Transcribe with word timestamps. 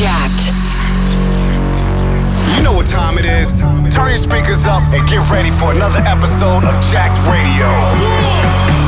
Jacked. 0.00 0.54
You 2.56 2.62
know 2.62 2.72
what 2.72 2.86
time 2.86 3.18
it 3.18 3.26
is. 3.26 3.52
Turn 3.94 4.08
your 4.08 4.16
speakers 4.16 4.66
up 4.66 4.82
and 4.94 5.06
get 5.06 5.30
ready 5.30 5.50
for 5.50 5.72
another 5.72 6.00
episode 6.06 6.64
of 6.64 6.80
Jacked 6.80 7.18
Radio. 7.28 8.79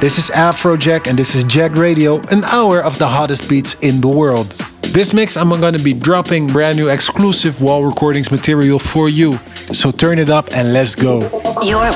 This 0.00 0.16
is 0.16 0.30
Afrojack 0.30 1.08
and 1.08 1.18
this 1.18 1.34
is 1.34 1.42
Jacked 1.42 1.76
Radio, 1.76 2.18
an 2.30 2.44
hour 2.52 2.80
of 2.80 2.96
the 3.00 3.08
hottest 3.08 3.48
beats 3.48 3.74
in 3.80 4.00
the 4.00 4.06
world. 4.06 4.46
This 4.82 5.12
mix, 5.12 5.36
I'm 5.36 5.48
gonna 5.48 5.80
be 5.80 5.92
dropping 5.92 6.46
brand 6.52 6.76
new 6.76 6.86
exclusive 6.88 7.60
wall 7.62 7.84
recordings 7.84 8.30
material 8.30 8.78
for 8.78 9.08
you. 9.08 9.38
So 9.72 9.90
turn 9.90 10.20
it 10.20 10.30
up 10.30 10.46
and 10.52 10.72
let's 10.72 10.94
go. 10.94 11.22
You're, 11.64 11.90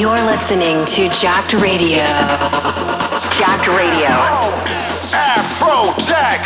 you're 0.00 0.22
listening 0.24 0.86
to 0.86 1.14
Jacked 1.20 1.52
Radio. 1.52 2.00
Jacked 3.36 3.68
Radio. 3.76 4.08
Afrojack. 5.12 6.37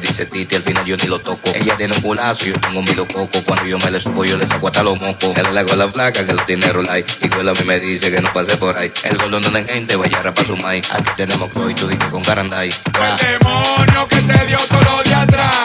Dice 0.00 0.26
Titi, 0.26 0.56
al 0.56 0.62
final 0.62 0.84
yo 0.84 0.96
ni 0.96 1.06
lo 1.06 1.20
toco. 1.20 1.50
Ella 1.54 1.76
tiene 1.76 1.94
un 1.94 2.00
culazo, 2.00 2.46
yo 2.46 2.58
tengo 2.60 2.80
un 2.80 2.84
milo 2.84 3.06
coco. 3.06 3.42
Cuando 3.44 3.66
yo 3.66 3.78
me 3.78 3.90
le 3.90 4.00
subo, 4.00 4.24
yo 4.24 4.36
le 4.36 4.46
saco 4.46 4.66
hasta 4.68 4.82
los 4.82 5.00
mocos. 5.00 5.36
El 5.36 5.54
lago 5.54 5.74
la 5.76 5.88
flaca 5.88 6.24
que 6.24 6.32
lo 6.32 6.42
tiene 6.44 6.66
rolay. 6.72 7.04
Y 7.22 7.28
cuela 7.28 7.52
a 7.52 7.54
mí 7.54 7.64
me 7.64 7.78
dice 7.78 8.10
que 8.10 8.20
no 8.20 8.32
pase 8.32 8.56
por 8.56 8.76
ahí. 8.76 8.92
El 9.04 9.18
gol 9.18 9.30
donde 9.30 9.64
gente 9.64 9.96
vaya 9.96 10.18
a 10.18 10.34
para 10.34 10.46
su. 10.46 10.54
Aquí 10.54 11.10
tenemos 11.16 11.48
Croy, 11.50 11.74
tú 11.74 11.88
dices 11.88 12.08
con 12.10 12.22
Garanday. 12.22 12.70
Fue 12.70 13.08
el 13.08 13.16
demonio 13.16 14.08
que 14.08 14.16
te 14.16 14.46
dio 14.46 14.58
todo 14.68 14.82
lo 14.82 15.02
de 15.02 15.14
atrás. 15.14 15.56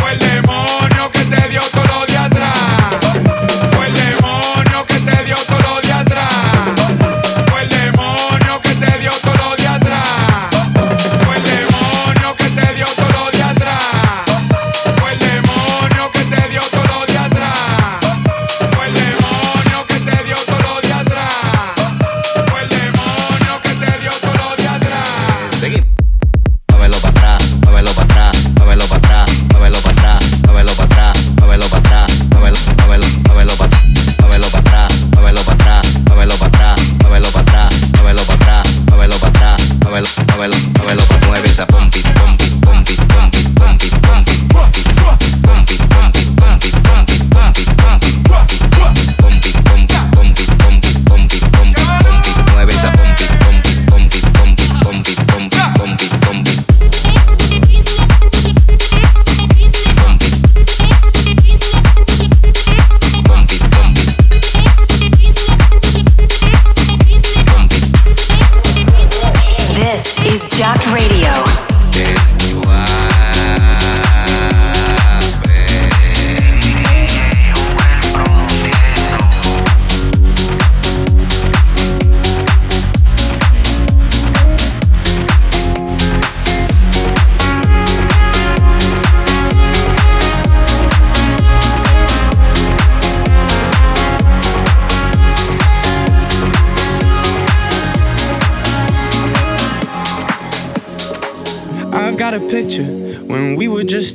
Fue 0.00 0.12
el 0.12 0.18
demonio 0.18 1.10
que 1.12 1.20
te 1.20 1.48
dio 1.48 1.60
todo 1.72 1.87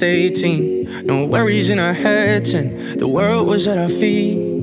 just 0.03 0.43
18. 0.43 1.05
No 1.05 1.25
worries 1.25 1.69
in 1.69 1.79
our 1.79 1.93
heads, 1.93 2.53
and 2.53 2.99
the 2.99 3.07
world 3.07 3.47
was 3.47 3.67
at 3.67 3.77
our 3.77 3.89
feet. 3.89 4.61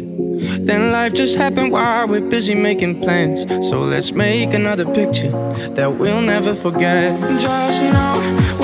Then 0.67 0.93
life 0.93 1.13
just 1.13 1.37
happened 1.37 1.73
while 1.73 2.09
we're 2.09 2.29
busy 2.29 2.55
making 2.55 3.01
plans. 3.01 3.47
So 3.69 3.81
let's 3.81 4.13
make 4.13 4.55
another 4.55 4.85
picture 4.85 5.31
that 5.77 5.97
we'll 5.99 6.23
never 6.23 6.55
forget. 6.55 7.19
Just 7.41 7.93
know 7.93 8.57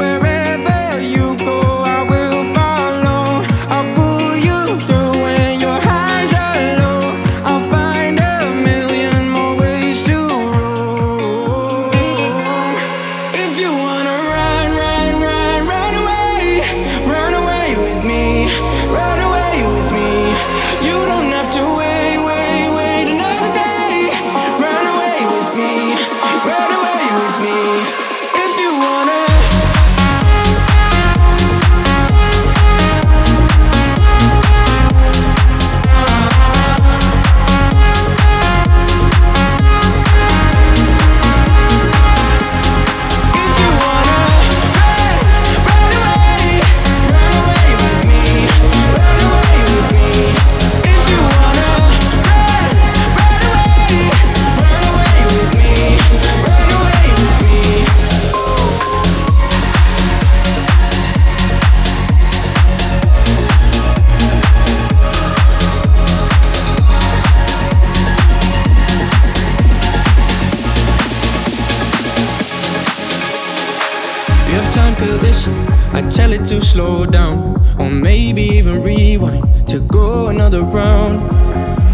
to 76.46 76.60
slow 76.60 77.04
down, 77.04 77.60
or 77.76 77.90
maybe 77.90 78.42
even 78.42 78.80
rewind 78.80 79.66
to 79.66 79.80
go 79.80 80.28
another 80.28 80.62
round. 80.62 81.16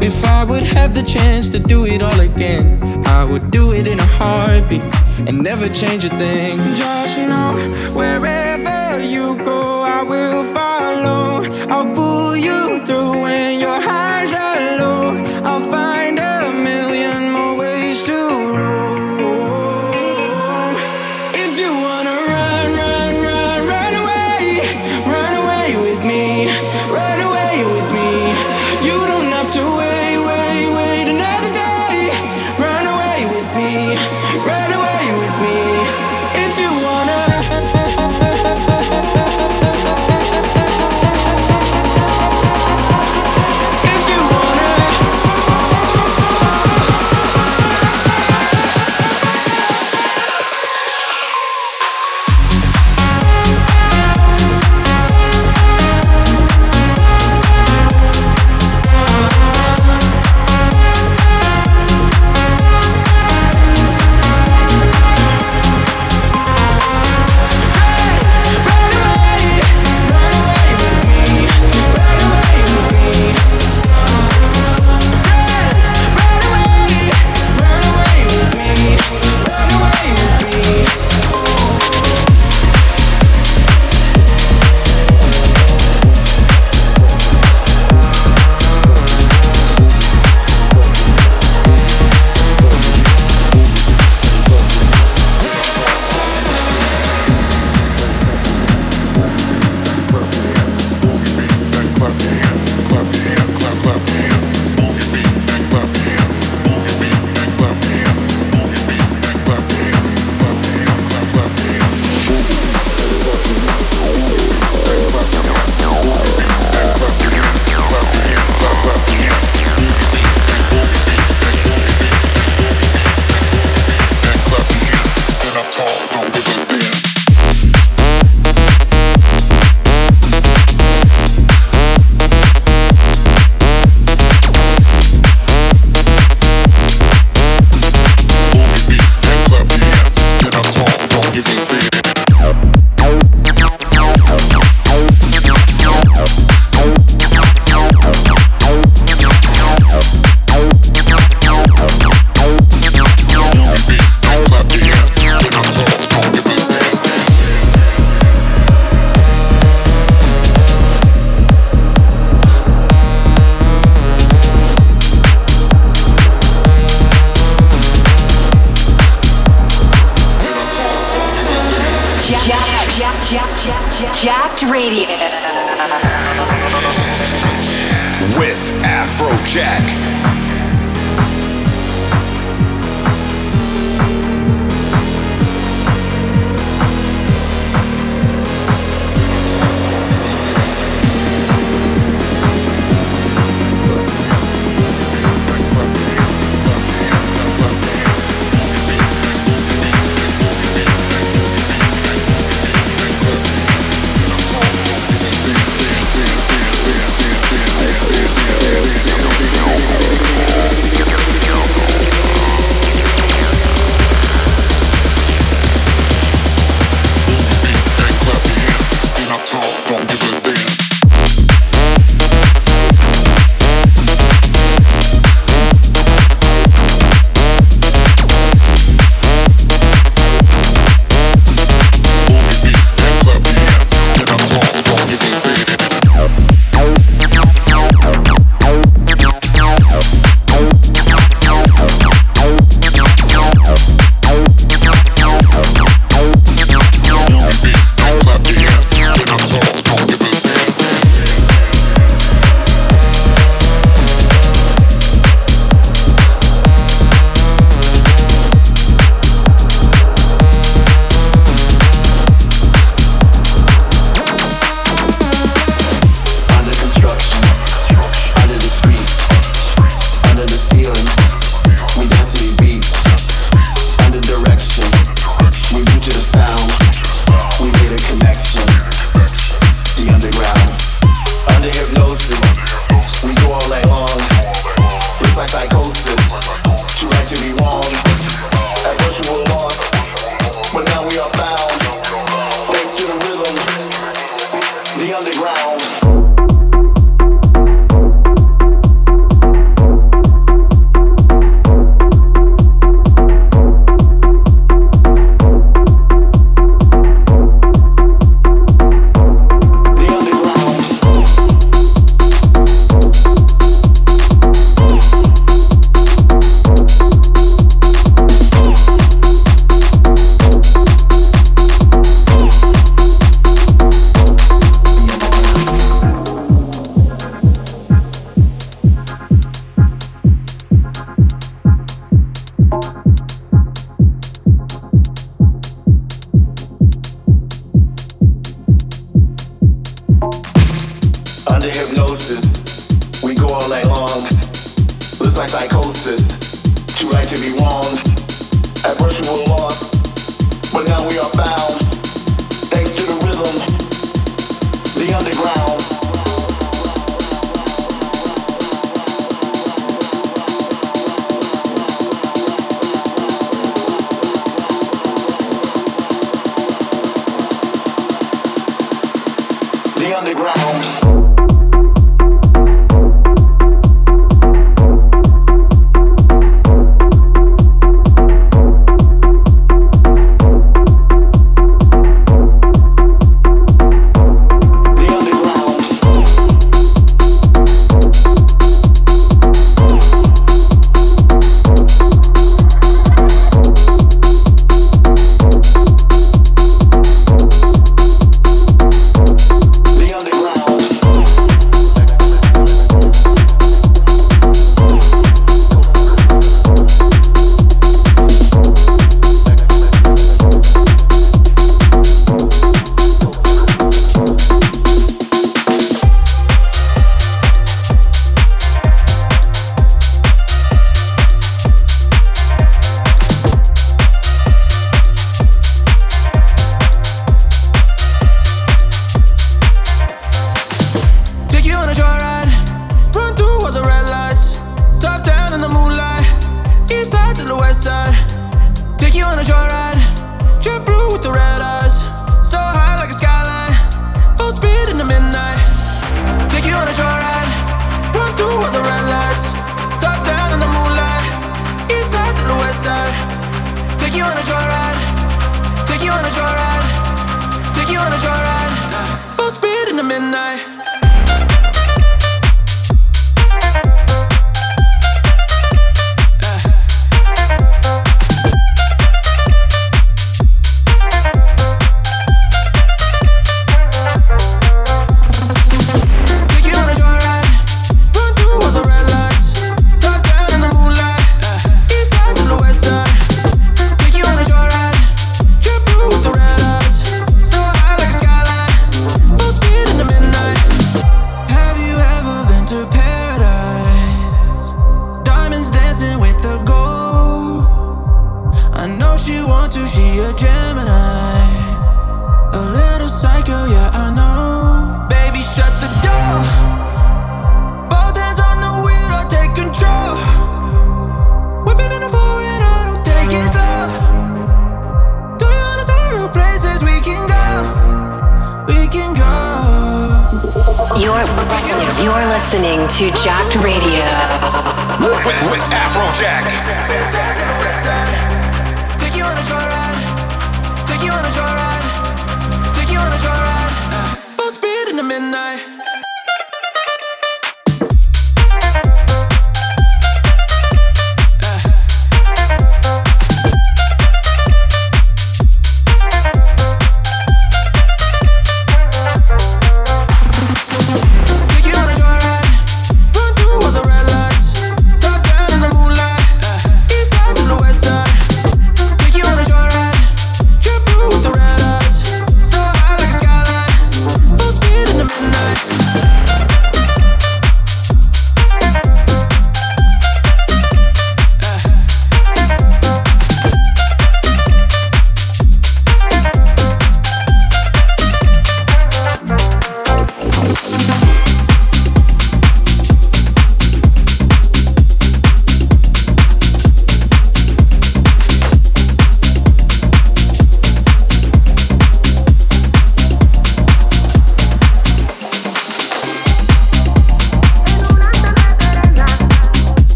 If 0.00 0.24
I 0.24 0.44
would 0.44 0.62
have 0.62 0.94
the 0.94 1.02
chance 1.02 1.50
to 1.50 1.58
do 1.58 1.84
it 1.84 2.00
all 2.00 2.20
again, 2.20 2.80
I 3.06 3.24
would 3.24 3.50
do 3.50 3.72
it 3.72 3.88
in 3.88 3.98
a 3.98 4.06
heartbeat 4.18 4.82
and 5.26 5.42
never 5.42 5.68
change 5.68 6.04
a 6.04 6.10
thing. 6.10 6.58
Just 6.76 7.18
know 7.18 7.54
wherever 7.92 9.02
you 9.02 9.36
go, 9.44 9.82
I 9.82 10.02
will 10.04 10.44
follow. 10.54 11.42
I'll 11.68 11.92
pull 11.92 12.36
you 12.36 12.86
through 12.86 13.22
when 13.22 13.58
your 13.58 13.80
highs 13.80 14.32
are 14.32 14.55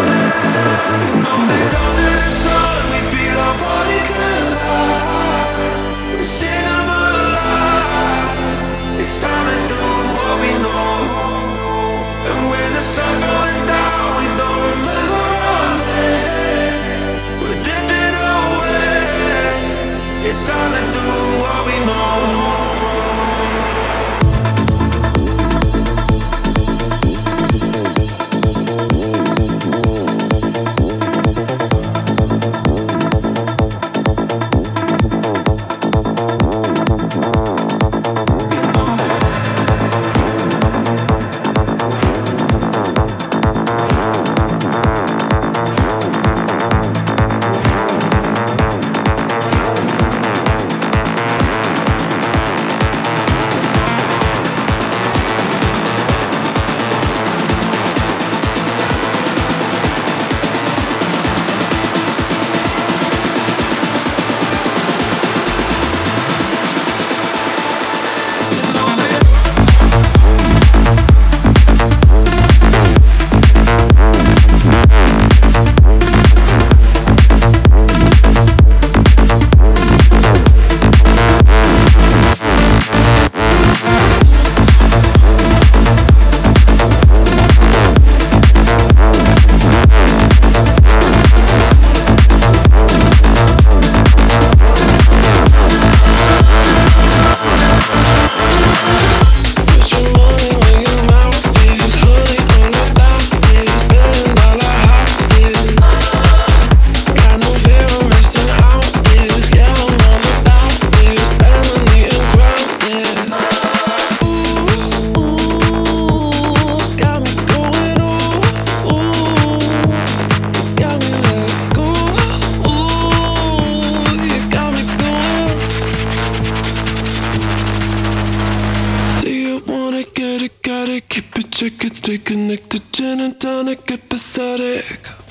You 0.00 0.06
know 0.06 1.46
that. 1.46 1.69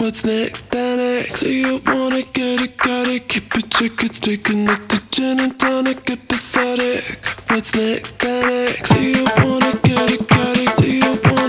What's 0.10 0.26
next? 0.26 0.72
Then 0.72 1.30
See 1.30 1.62
you 1.62 1.82
wanna 1.86 2.24
get 2.24 2.62
it, 2.62 2.78
got 2.78 3.08
it. 3.08 3.28
Keep 3.28 3.56
it 3.58 3.70
check 3.70 4.16
stay 4.16 4.38
connected. 4.38 5.04
Gin 5.12 5.40
and 5.40 5.60
tonic, 5.60 6.10
episodic. 6.10 7.24
What's 7.48 7.76
next? 7.76 8.18
Then 8.18 8.74
See 8.86 9.12
you 9.12 9.26
wanna 9.38 9.72
get 9.84 10.10
it, 10.10 10.28
got 10.28 10.58
it. 10.58 10.78
Do 10.78 10.92
you 10.92 11.12
wanna 11.26 11.49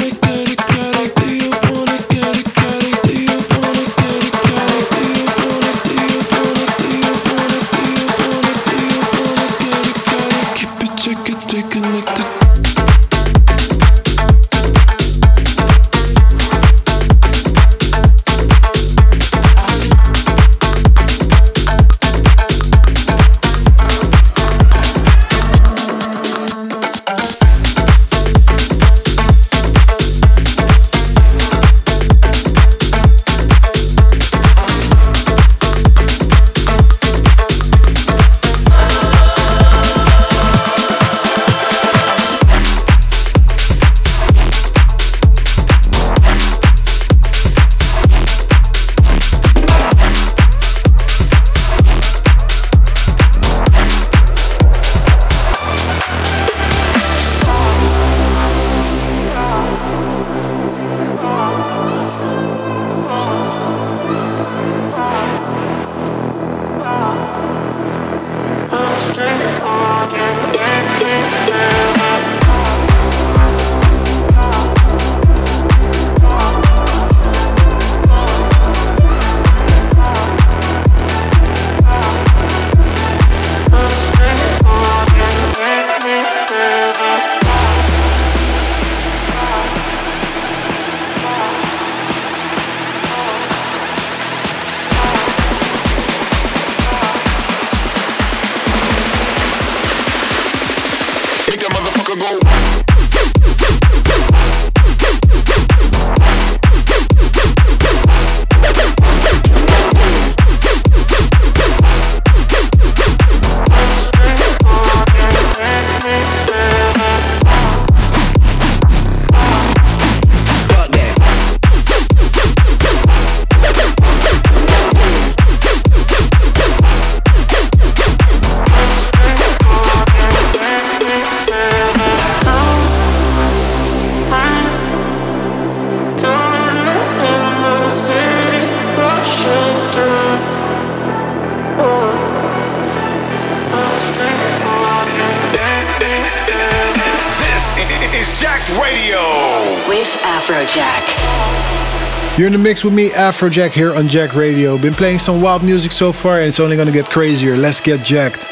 mix 152.71 152.85
with 152.85 152.95
me, 152.95 153.09
Afrojack, 153.11 153.73
here 153.73 153.97
on 153.97 154.07
Jacked 154.07 154.37
Radio. 154.37 154.79
Been 154.79 154.95
playing 154.95 155.19
some 155.19 155.41
wild 155.41 155.65
music 155.65 155.91
so 155.91 156.13
far, 156.13 156.39
and 156.39 156.47
it's 156.47 156.61
only 156.61 156.77
gonna 156.77 156.93
get 156.93 157.07
crazier. 157.07 157.57
Let's 157.57 157.81
get 157.81 158.05
jacked. 158.05 158.50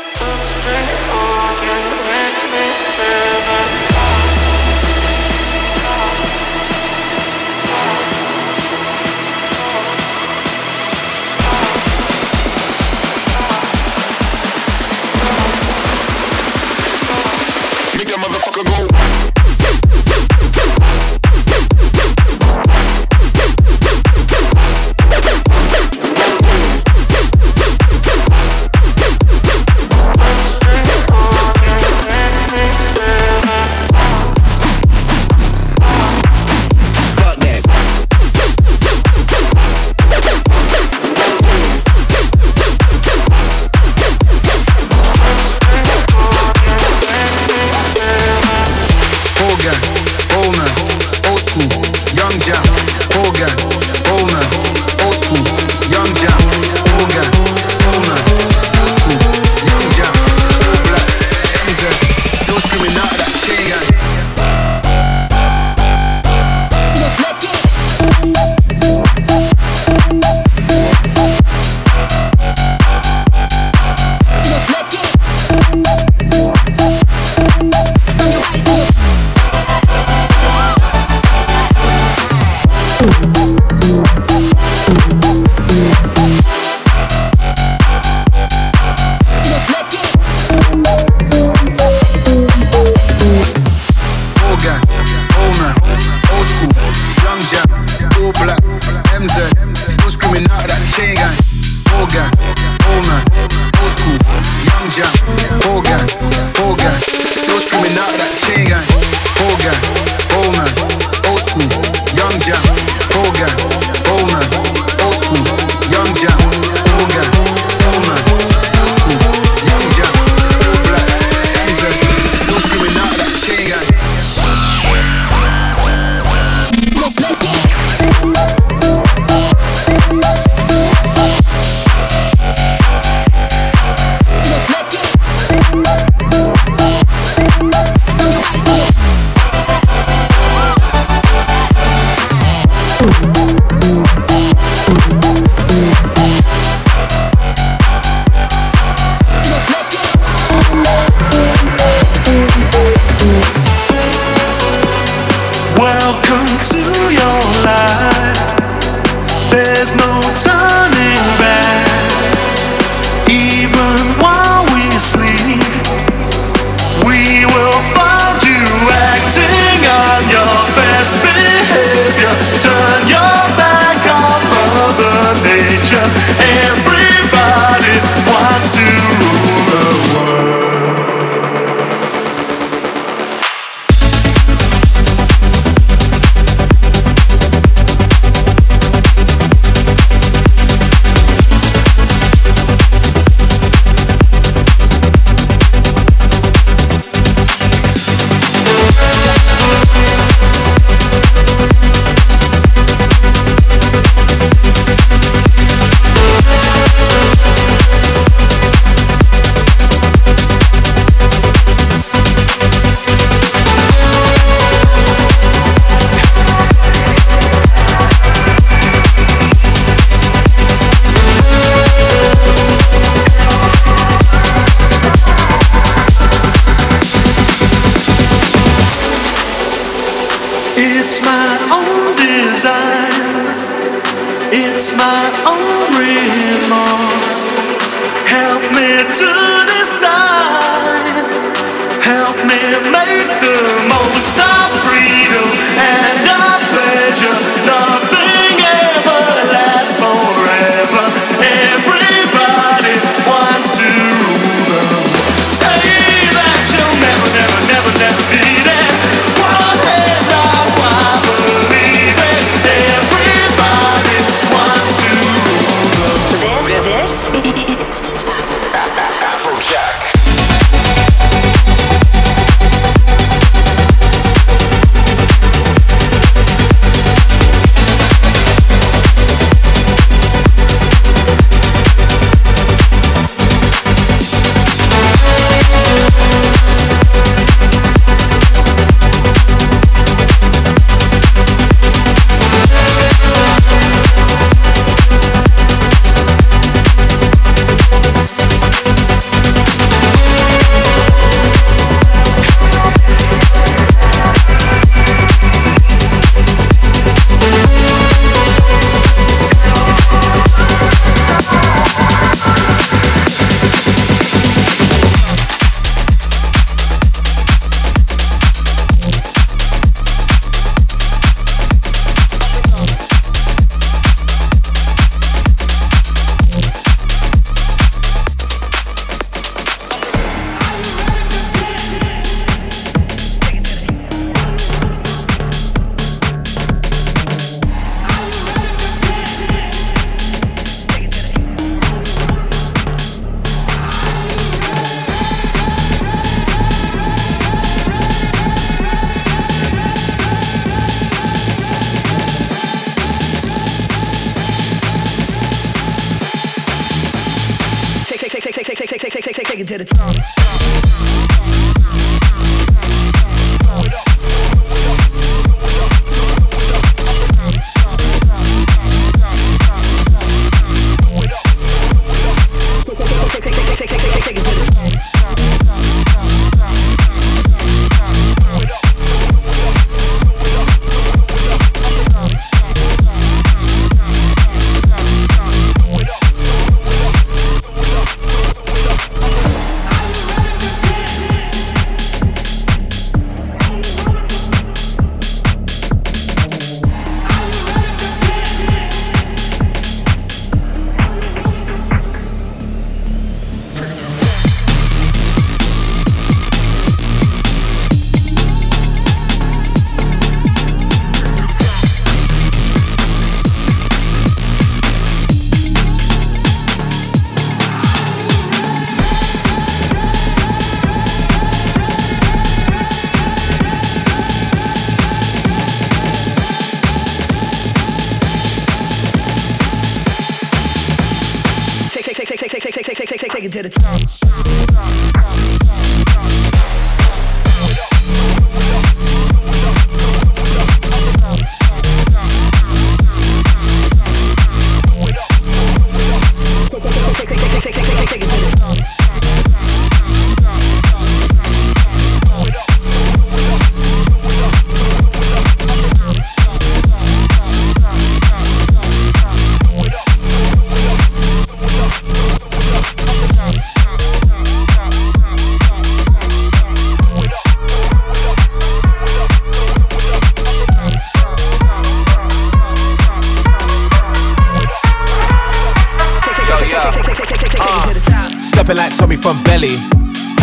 Rapping 478.69 478.85
like 478.85 478.97
Tommy 479.01 479.17
from 479.17 479.41
Belly. 479.49 479.81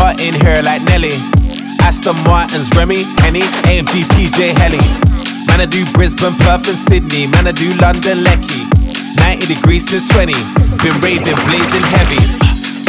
Heart 0.01 0.17
in 0.17 0.33
here 0.33 0.57
like 0.65 0.81
Nelly. 0.89 1.13
Aston 1.85 2.17
Martin's 2.25 2.73
Remy, 2.73 3.05
Henny, 3.21 3.45
AMG, 3.69 4.01
PJ 4.17 4.49
Helly. 4.57 4.81
Man, 5.45 5.61
I 5.61 5.69
do 5.69 5.85
Brisbane, 5.93 6.33
Perth, 6.41 6.65
and 6.65 6.73
Sydney. 6.73 7.29
Man, 7.29 7.45
I 7.45 7.53
do 7.53 7.69
London, 7.77 8.25
Lecky. 8.25 8.65
90 9.21 9.45
degrees 9.45 9.85
since 9.85 10.09
20. 10.09 10.33
Been 10.81 10.97
raving, 11.05 11.37
blazing 11.45 11.85
heavy. 11.93 12.17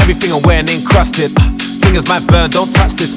Everything 0.01 0.32
I'm 0.32 0.41
wearing 0.41 0.72
encrusted. 0.72 1.37
Fingers 1.84 2.09
might 2.09 2.24
burn, 2.32 2.49
don't 2.49 2.72
touch 2.72 2.97
this. 2.97 3.12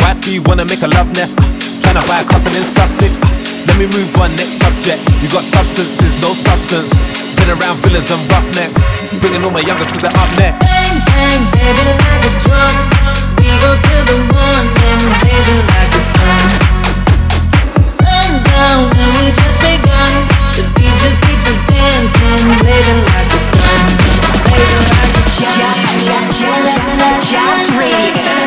Wifey, 0.00 0.40
wanna 0.48 0.64
make 0.64 0.80
a 0.80 0.88
love 0.88 1.12
nest? 1.20 1.36
Tryna 1.84 2.00
buy 2.08 2.24
a 2.24 2.24
castle 2.24 2.48
in 2.48 2.64
Sussex. 2.64 3.20
Let 3.68 3.76
me 3.76 3.92
move 3.92 4.08
on, 4.16 4.32
next 4.40 4.56
subject. 4.56 5.04
You 5.20 5.28
got 5.28 5.44
substances, 5.44 6.16
no 6.24 6.32
substance. 6.32 6.96
Been 7.36 7.52
around 7.52 7.76
villas 7.84 8.08
and 8.08 8.24
roughnecks. 8.32 8.80
Bringing 9.20 9.44
all 9.44 9.52
my 9.52 9.60
youngest 9.60 9.92
cause 9.92 10.00
they're 10.00 10.16
up 10.16 10.32
next. 10.40 10.77
Bang, 11.18 11.42
bang, 11.50 11.74
baby, 11.74 11.82
like 11.98 12.22
a 12.22 12.32
drum. 12.46 12.74
We 13.42 13.50
go 13.58 13.70
to 13.74 13.96
the 14.06 14.18
morning, 14.30 15.02
baby, 15.26 15.56
like 15.66 15.90
the 15.90 16.02
sun. 16.14 16.46
Sundown, 17.82 18.86
and 18.94 19.10
we 19.18 19.34
just 19.34 19.58
begun. 19.58 20.14
The 20.54 20.62
beat 20.78 20.94
just 21.02 21.18
keeps 21.26 21.42
us 21.50 21.62
dancing, 21.66 22.46
baby, 22.62 23.02
like 23.10 23.28
the 23.34 23.40
sun. 23.50 23.82
Baby, 24.46 24.78
like 24.94 25.12
the 25.18 25.22
sun. 25.26 25.50
Jacked 27.26 27.70
Radio. 27.74 28.38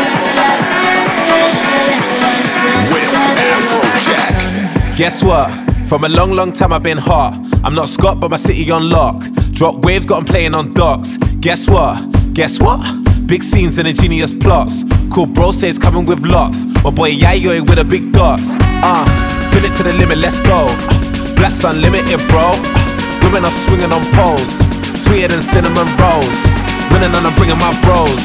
With 2.92 3.12
Afrojack. 3.58 4.96
Guess 4.96 5.24
what? 5.24 5.52
From 5.86 6.06
a 6.06 6.10
long, 6.10 6.32
long 6.32 6.52
time 6.54 6.72
I've 6.72 6.84
been 6.84 6.98
hot. 6.98 7.34
I'm 7.66 7.76
not 7.76 7.90
Scott, 7.90 8.22
but 8.22 8.32
my 8.32 8.38
city 8.38 8.72
on 8.72 8.90
lock. 8.90 9.22
Drop 9.52 9.84
waves, 9.84 10.06
got 10.06 10.20
'em 10.20 10.26
playing 10.26 10.54
on 10.56 10.72
docks. 10.72 11.18
Guess 11.42 11.68
what? 11.70 11.98
Guess 12.34 12.62
what? 12.62 12.80
Big 13.28 13.44
scenes 13.44 13.78
and 13.78 13.88
ingenious 13.88 14.34
plots. 14.34 14.86
Cool 15.12 15.28
bro 15.28 15.52
says 15.52 15.78
coming 15.78 16.06
with 16.06 16.26
lots. 16.26 16.64
My 16.82 16.90
boy 16.90 17.12
Yayo 17.12 17.60
with 17.68 17.78
a 17.78 17.84
big 17.84 18.14
dots. 18.14 18.56
Uh, 18.80 19.04
fill 19.52 19.66
it 19.68 19.76
to 19.76 19.84
the 19.84 19.92
limit, 20.00 20.18
let's 20.18 20.40
go. 20.40 20.72
Black's 21.36 21.64
unlimited, 21.68 22.24
bro. 22.32 22.56
Women 23.20 23.44
are 23.44 23.52
swinging 23.52 23.92
on 23.92 24.00
poles. 24.16 24.64
Sweeter 24.96 25.28
than 25.28 25.42
cinnamon 25.44 25.92
rolls. 26.00 26.38
Winning 26.96 27.12
and 27.12 27.28
I'm 27.28 27.36
bringing 27.36 27.60
my 27.60 27.76
bros. 27.84 28.24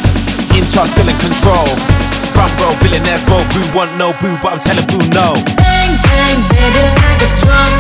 In 0.55 0.63
charge, 0.71 0.95
still 0.95 1.11
in 1.11 1.19
control. 1.19 1.67
Front 2.31 2.55
row, 2.63 2.79
billionaires, 2.79 3.27
roll 3.27 3.43
boo. 3.51 3.67
Want 3.75 3.91
no 3.99 4.15
boo, 4.23 4.39
but 4.39 4.55
I'm 4.55 4.63
telling 4.63 4.87
boo 4.87 5.03
no. 5.11 5.35
Bang, 5.59 5.93
bang, 6.07 6.39
baby, 6.55 6.83
like 7.03 7.27
a 7.27 7.31
drum. 7.43 7.75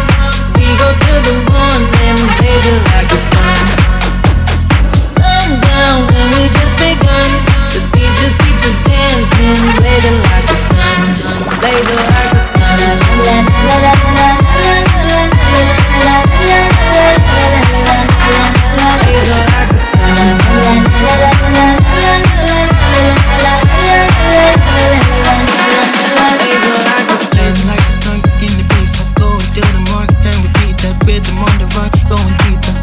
We 0.58 0.66
go 0.74 0.90
to 0.90 1.12
the 1.22 1.34
morning, 1.54 2.18
baby, 2.42 2.82
like 2.90 3.06
the 3.14 3.18
sun. 3.18 3.95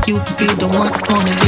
You 0.08 0.20
could 0.20 0.38
be 0.38 0.48
the 0.60 0.68
one 0.68 0.92
on 1.10 1.26
the 1.26 1.43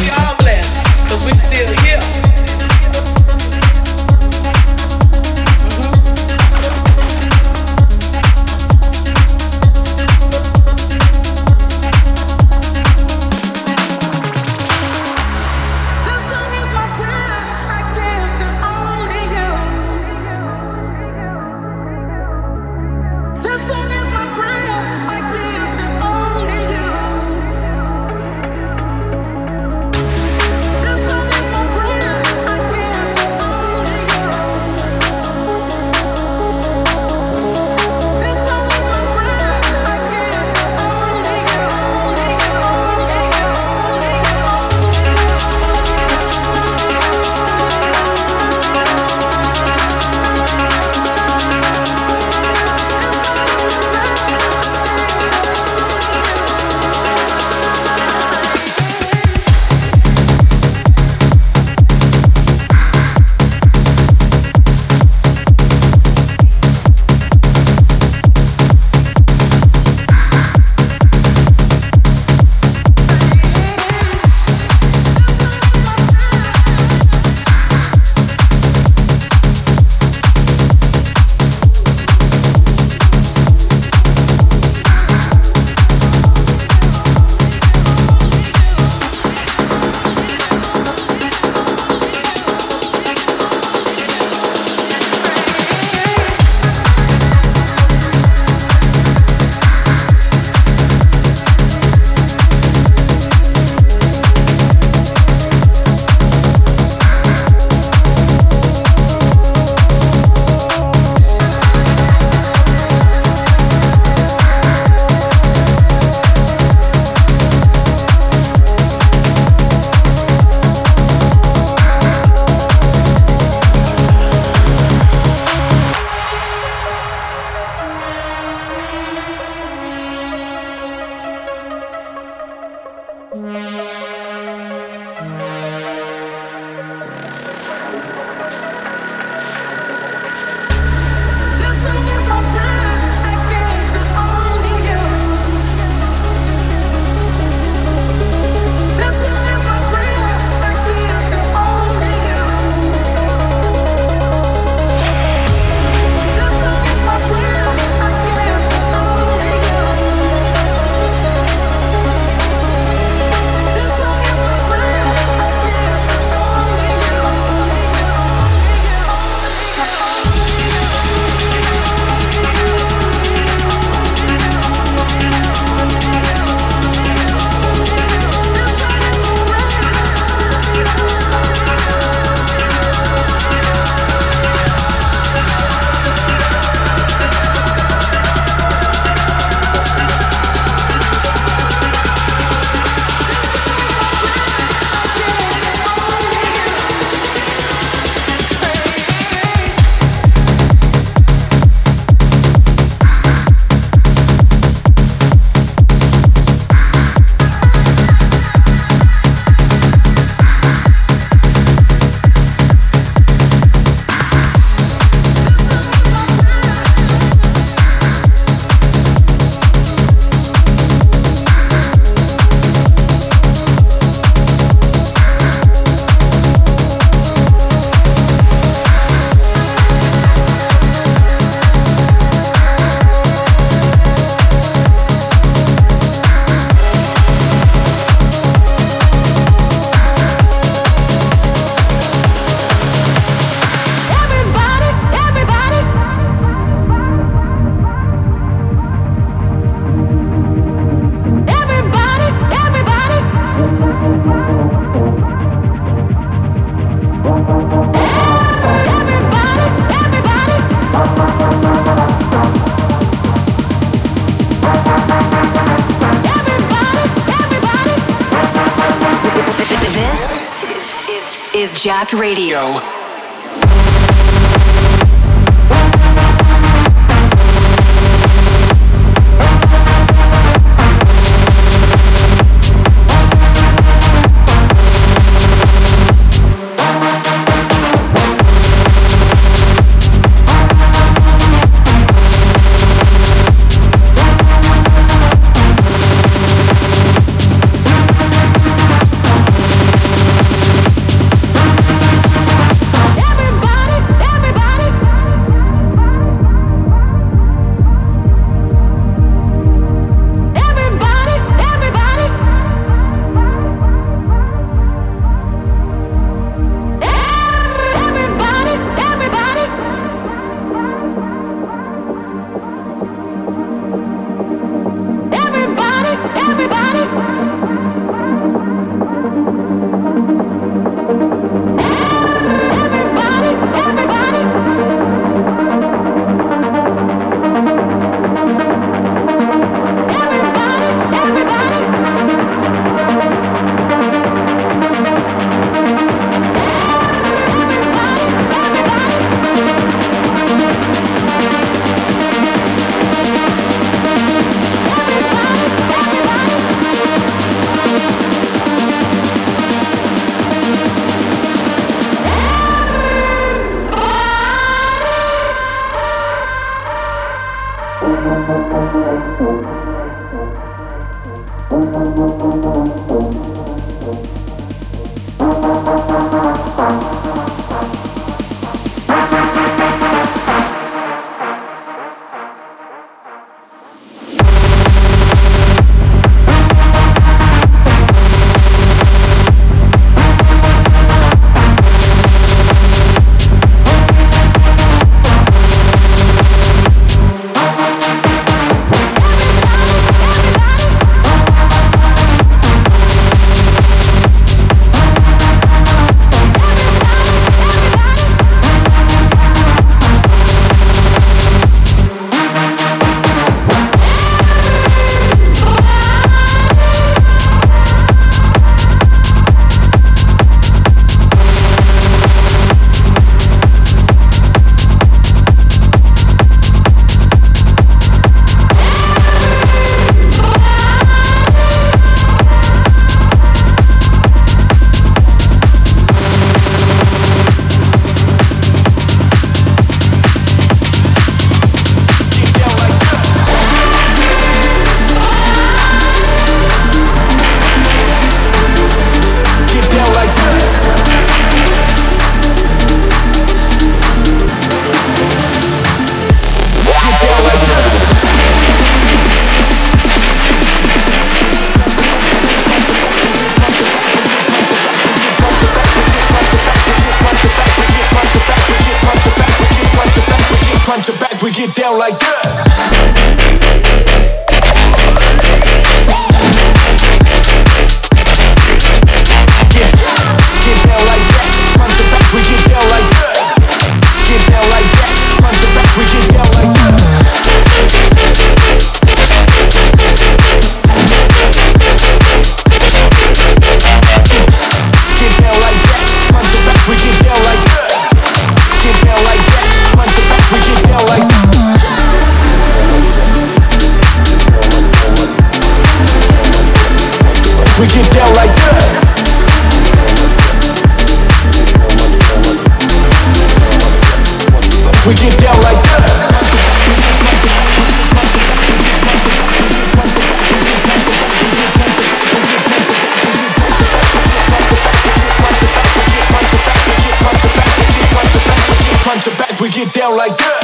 down 529.94 530.16
like 530.18 530.38
that. 530.38 530.55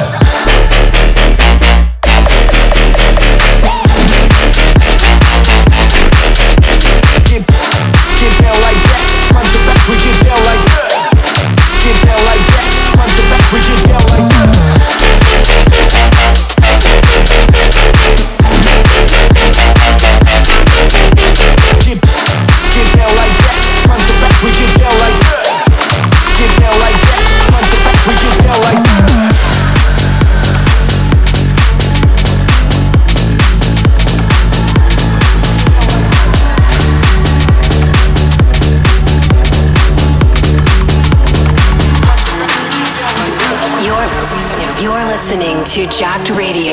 Jacked 46.02 46.30
Radio. 46.30 46.71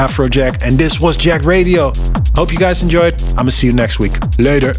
Afrojack, 0.00 0.66
and 0.66 0.78
this 0.78 0.98
was 0.98 1.16
Jacked 1.16 1.44
Radio. 1.44 1.92
Hope 2.34 2.52
you 2.52 2.58
guys 2.58 2.82
enjoyed. 2.82 3.20
I'm 3.30 3.36
gonna 3.36 3.50
see 3.50 3.66
you 3.66 3.74
next 3.74 3.98
week. 3.98 4.12
Later. 4.38 4.72